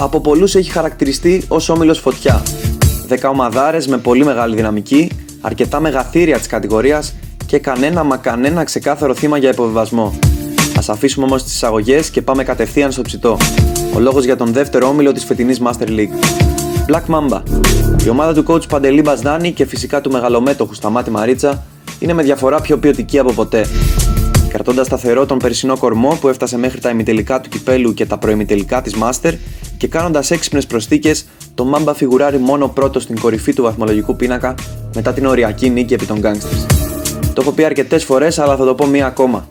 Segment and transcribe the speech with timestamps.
[0.00, 2.42] από πολλούς έχει χαρακτηριστεί ως όμιλος φωτιά.
[3.08, 7.14] 10 ομαδάρε με πολύ μεγάλη δυναμική, αρκετά μεγαθύρια της κατηγορίας
[7.46, 10.18] και κανένα μα κανένα ξεκάθαρο θύμα για υποβιβασμό.
[10.74, 13.36] Α αφήσουμε όμως τις εισαγωγές και πάμε κατευθείαν στο ψητό.
[13.94, 16.14] Ο λόγος για τον δεύτερο όμιλο της φετινής Master League.
[16.88, 17.42] Black Mamba.
[18.04, 21.64] Η ομάδα του coach Παντελή Μπαζδάνη και φυσικά του μεγαλομέτωχου Σταμάτη Μαρίτσα
[21.98, 23.66] είναι με διαφορά πιο ποιοτική από ποτέ.
[24.48, 28.82] Κρατώντας σταθερό τον περσινό κορμό που έφτασε μέχρι τα ημιτελικά του κυπέλου και τα προημιτελικά
[28.82, 29.32] της Master
[29.78, 31.24] και κάνοντας έξυπνες προσθήκες,
[31.54, 34.54] το Mamba φιγουράρει μόνο πρώτο στην κορυφή του βαθμολογικού πίνακα
[34.94, 36.66] μετά την οριακή νίκη επί των Gangsters.
[37.34, 39.48] Το έχω πει αρκετές φορές, αλλά θα το πω μία ακόμα.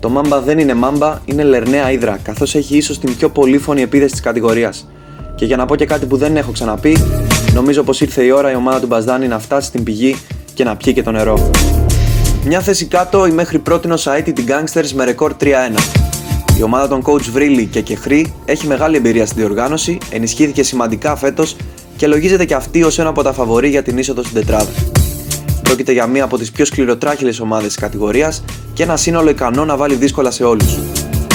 [0.00, 4.12] Το Mamba δεν είναι Mamba, είναι λερναία ύδρα, καθώς έχει ίσως την πιο πολύφωνη επίδεση
[4.12, 4.88] της κατηγορίας.
[5.34, 6.96] Και για να πω και κάτι που δεν έχω ξαναπεί,
[7.54, 10.16] νομίζω πως ήρθε η ώρα η ομάδα του Μπαζδάνη να φτάσει στην πηγή
[10.54, 11.50] και να πιει και το νερό.
[12.44, 13.88] Μια θέση κάτω η μέχρι πρώτη
[14.32, 15.99] την Gangsters με ρεκόρ 3-1.
[16.60, 21.56] Η ομάδα των coach Βρίλη και Κεχρή έχει μεγάλη εμπειρία στην διοργάνωση, ενισχύθηκε σημαντικά φέτος
[21.96, 24.70] και λογίζεται και αυτή ως ένα από τα φαβορή για την είσοδο στην τετράδα.
[25.62, 29.76] Πρόκειται για μία από τις πιο σκληροτράχυλες ομάδες της κατηγορίας και ένα σύνολο ικανό να
[29.76, 30.78] βάλει δύσκολα σε όλους.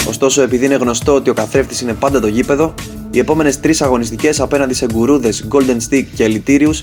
[0.08, 2.74] Ωστόσο, επειδή είναι γνωστό ότι ο καθρέφτης είναι πάντα το γήπεδο,
[3.12, 6.74] οι επόμενες τρεις αγωνιστικές απέναντι σε γκουρούδες, Golden Stick και Ελιτήριου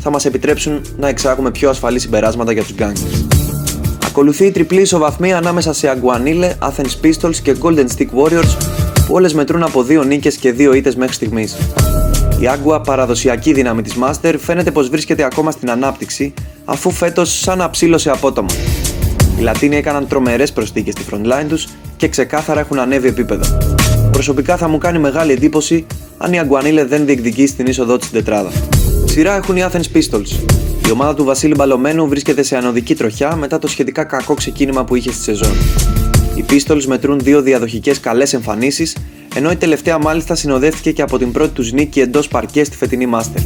[0.00, 3.31] θα μας επιτρέψουν να εξάγουμε πιο ασφαλή συμπεράσματα για τους Gangsters.
[4.12, 8.56] Ακολουθεί η τριπλή ισοβαθμία ανάμεσα σε Aguanile, Athens Pistols και Golden Stick Warriors
[9.06, 11.56] που όλες μετρούν από 2 νίκες και 2 ήττες μέχρι στιγμής.
[12.40, 17.58] Η Agua, παραδοσιακή δύναμη της Master, φαίνεται πως βρίσκεται ακόμα στην ανάπτυξη αφού φέτος σαν
[17.58, 18.48] να ψήλωσε απότομα.
[19.38, 23.58] Οι Λατίνοι έκαναν τρομερές προσθήκες στη frontline τους και ξεκάθαρα έχουν ανέβει επίπεδο.
[24.12, 25.86] Προσωπικά θα μου κάνει μεγάλη εντύπωση
[26.18, 28.50] αν η Αγκουανίλε δεν διεκδικεί στην είσοδό της τετράδα.
[29.04, 30.40] Σειρά έχουν οι Athens Pistols.
[30.92, 34.94] Η ομάδα του Βασίλη Μπαλωμένου βρίσκεται σε ανωδική τροχιά μετά το σχετικά κακό ξεκίνημα που
[34.94, 35.52] είχε στη σεζόν.
[36.34, 38.96] Οι Pistols μετρούν δύο διαδοχικές καλές εμφανίσεις,
[39.34, 43.08] ενώ η τελευταία μάλιστα συνοδεύτηκε και από την πρώτη τους νίκη εντός παρκέ στη φετινή
[43.14, 43.42] Master.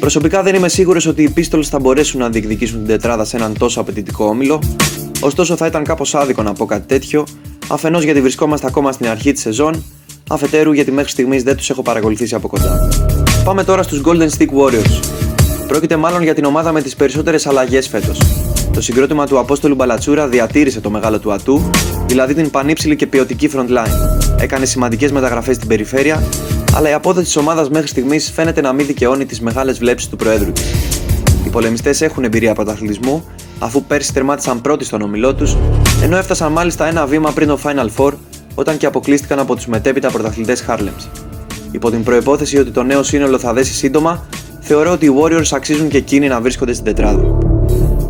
[0.00, 3.58] Προσωπικά δεν είμαι σίγουρος ότι οι Pistols θα μπορέσουν να διεκδικήσουν την τετράδα σε έναν
[3.58, 4.62] τόσο απαιτητικό όμιλο,
[5.20, 7.26] ωστόσο θα ήταν κάπως άδικο να πω κάτι τέτοιο,
[7.68, 9.84] αφενός γιατί βρισκόμαστε ακόμα στην αρχή της σεζόν,
[10.28, 12.88] αφετέρου γιατί μέχρι στιγμής δεν τους έχω παρακολουθήσει από κοντά.
[13.44, 15.31] Πάμε τώρα στους Golden Stick Warriors.
[15.72, 18.18] Πρόκειται μάλλον για την ομάδα με τις περισσότερες αλλαγές φέτος.
[18.72, 21.70] Το συγκρότημα του Απόστολου Μπαλατσούρα διατήρησε το μεγάλο του ατού,
[22.06, 23.92] δηλαδή την πανύψηλη και ποιοτική frontline.
[24.40, 26.22] Έκανε σημαντικές μεταγραφές στην περιφέρεια,
[26.74, 30.16] αλλά η απόδοση της ομάδας μέχρι στιγμής φαίνεται να μην δικαιώνει τις μεγάλες βλέψεις του
[30.16, 30.64] Προέδρου της.
[31.46, 33.24] Οι πολεμιστές έχουν εμπειρία πρωταθλητισμού,
[33.58, 35.56] αφού πέρσι τερμάτισαν πρώτοι στον ομιλό τους,
[36.02, 38.12] ενώ έφτασαν μάλιστα ένα βήμα πριν το Final Four,
[38.54, 41.06] όταν και αποκλείστηκαν από τους μετέπειτα πρωταθλητές Harlems.
[41.70, 44.26] Υπό την προπόθεση ότι το νέο σύνολο θα δέσει σύντομα,
[44.62, 47.38] θεωρώ ότι οι Warriors αξίζουν και εκείνοι να βρίσκονται στην τετράδα.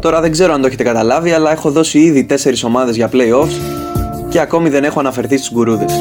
[0.00, 3.60] Τώρα δεν ξέρω αν το έχετε καταλάβει, αλλά έχω δώσει ήδη 4 ομάδες για playoffs
[4.28, 5.92] και ακόμη δεν έχω αναφερθεί στους γκουρούδες.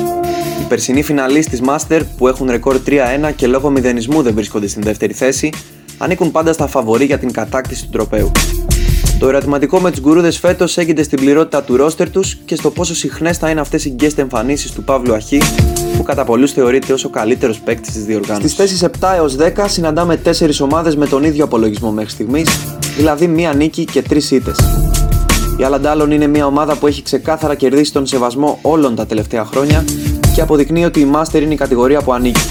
[0.62, 4.82] Οι περσινοί φιναλίστ της Master που έχουν ρεκόρ 3-1 και λόγω μηδενισμού δεν βρίσκονται στην
[4.82, 5.50] δεύτερη θέση,
[5.98, 8.32] ανήκουν πάντα στα φαβορή για την κατάκτηση του τροπέου.
[9.20, 12.96] Το ερωτηματικό με τους γκουρούδες φέτος έγινε στην πληρότητα του ρόστερ τους και στο πόσο
[12.96, 15.42] συχνές θα είναι αυτές οι guest εμφανίσεις του Παύλου Αχή,
[16.02, 18.52] που κατά πολλούς θεωρείται ω ο καλύτερος παίκτης της διοργάνωσης.
[18.52, 22.50] Στις θέσεις 7 έως 10 συναντάμε 4 ομάδες με τον ίδιο απολογισμό μέχρι στιγμής,
[22.98, 24.58] δηλαδή μία νίκη και 3 ήττες.
[25.58, 29.86] Η Αλαντάλων είναι μια ομάδα που έχει ξεκάθαρα κερδίσει τον σεβασμό όλων τα τελευταία χρόνια
[30.34, 32.50] και αποδεικνύει ότι η Master είναι η κατηγορία που ανήκει.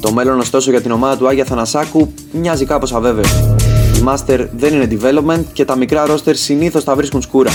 [0.00, 3.24] Το μέλλον ωστόσο για την ομάδα του Άγια Θανασάκου μοιάζει κάπως αβέβαιο.
[3.96, 7.50] Η Master δεν είναι development και τα μικρά roster συνήθως τα βρίσκουν σκούρα.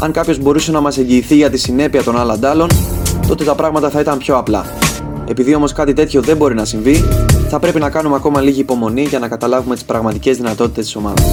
[0.00, 2.68] Αν κάποιος μπορούσε να μας εγγυηθεί για τη συνέπεια των άλλων αντ' άλλων,
[3.28, 4.66] τότε τα πράγματα θα ήταν πιο απλά.
[5.26, 7.04] Επειδή όμως κάτι τέτοιο δεν μπορεί να συμβεί,
[7.48, 11.24] θα πρέπει να κάνουμε ακόμα λίγη υπομονή για να καταλάβουμε τις πραγματικές δυνατότητες της ομάδας.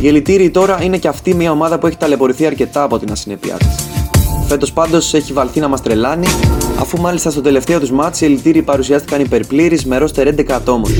[0.00, 3.54] Οι Αλιτήριοι τώρα είναι και αυτή μια ομάδα που έχει ταλαιπωρηθεί αρκετά από την ασυνέπειά
[3.54, 3.88] της.
[4.48, 6.26] Φέτος πάντως έχει βαλθεί να μας τρελάνει,
[6.80, 10.90] αφού μάλιστα στο τελευταίο τους ματς οι Αλιτήριοι παρουσιάστηκαν υπερπλήρεις με ρόστερ 11 ατόμων.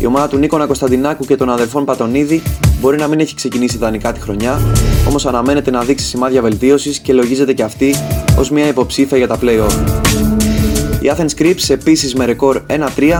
[0.00, 2.42] Η ομάδα του Νίκονα Κωνσταντινάκου και των αδερφών Πατονίδη
[2.84, 4.60] μπορεί να μην έχει ξεκινήσει ιδανικά τη χρονιά,
[5.08, 7.94] όμως αναμένεται να δείξει σημάδια βελτίωσης και λογίζεται και αυτή
[8.38, 9.72] ως μια υποψήφια για τα playoff.
[11.00, 12.62] Η Athens Crips επίσης με ρεκόρ
[12.96, 13.18] 1-3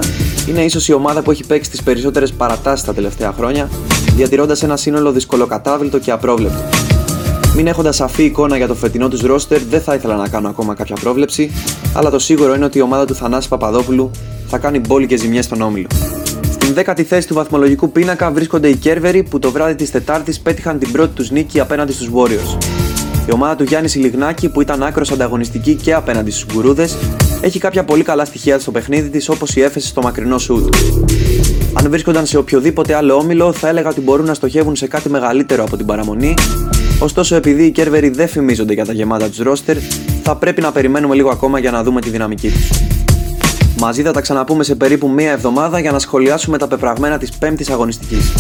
[0.48, 3.70] είναι ίσως η ομάδα που έχει παίξει τις περισσότερες παρατάσεις τα τελευταία χρόνια,
[4.16, 6.62] διατηρώντας ένα σύνολο δυσκολοκατάβλητο και απρόβλεπτο.
[7.56, 10.74] Μην έχοντας σαφή εικόνα για το φετινό τους ρόστερ, δεν θα ήθελα να κάνω ακόμα
[10.74, 11.50] κάποια πρόβλεψη,
[11.94, 14.10] αλλά το σίγουρο είναι ότι η ομάδα του Θανάση Παπαδόπουλου
[14.46, 15.86] θα κάνει μπόλικες ζημιές στον όμιλο.
[16.64, 20.78] Στην 10η θέση του βαθμολογικού πίνακα βρίσκονται οι Κέρβεροι που το βράδυ της Τετάρτης πέτυχαν
[20.78, 22.64] την πρώτη τους νίκη απέναντι στους Warriors.
[23.28, 26.96] Η ομάδα του Γιάννης Σιλιγνάκη, που ήταν άκρος ανταγωνιστική και απέναντι στους γκουρούδες,
[27.40, 30.74] έχει κάποια πολύ καλά στοιχεία στο παιχνίδι της όπως η έφεση στο μακρινό σουτ.
[31.72, 35.64] Αν βρίσκονταν σε οποιοδήποτε άλλο όμιλο, θα έλεγα ότι μπορούν να στοχεύουν σε κάτι μεγαλύτερο
[35.64, 36.34] από την παραμονή,
[36.98, 39.76] ωστόσο επειδή οι Κέρβεροι δεν φημίζονται για τα γεμάτα τους ρόστερ,
[40.22, 42.93] θα πρέπει να περιμένουμε λίγο ακόμα για να δούμε τη δυναμική τους.
[43.78, 47.70] Μαζί θα τα ξαναπούμε σε περίπου μία εβδομάδα για να σχολιάσουμε τα πεπραγμένα της πέμπτης
[47.70, 48.32] αγωνιστικής.